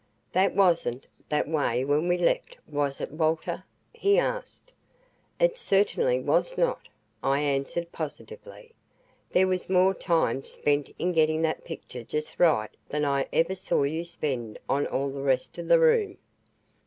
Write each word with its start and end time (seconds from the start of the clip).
"That 0.33 0.55
wasn't 0.55 1.05
that 1.29 1.47
way 1.47 1.85
when 1.85 2.07
we 2.07 2.17
left, 2.17 2.57
was 2.67 2.99
it, 2.99 3.11
Walter?" 3.11 3.63
he 3.93 4.17
asked. 4.17 4.71
"It 5.39 5.59
certainly 5.59 6.19
was 6.19 6.57
not," 6.57 6.87
I 7.21 7.41
answered 7.41 7.91
positively, 7.91 8.73
"There 9.31 9.45
was 9.45 9.69
more 9.69 9.93
time 9.93 10.43
spent 10.43 10.89
in 10.97 11.11
getting 11.11 11.43
that 11.43 11.63
picture 11.65 12.03
just 12.03 12.39
right 12.39 12.71
than 12.89 13.05
I 13.05 13.27
ever 13.31 13.53
saw 13.53 13.83
you 13.83 14.03
spend 14.03 14.57
on 14.67 14.87
all 14.87 15.11
the 15.11 15.21
rest 15.21 15.59
of 15.59 15.67
the 15.67 15.79
room." 15.79 16.17